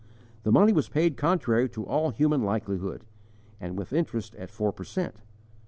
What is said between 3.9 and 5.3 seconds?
interest at four per cent.